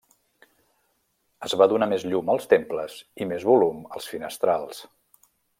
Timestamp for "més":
1.93-2.07, 3.35-3.49